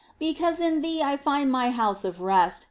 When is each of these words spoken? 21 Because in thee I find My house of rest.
21 0.17 0.33
Because 0.33 0.59
in 0.59 0.81
thee 0.81 1.03
I 1.03 1.15
find 1.15 1.51
My 1.51 1.69
house 1.69 2.03
of 2.03 2.21
rest. 2.21 2.59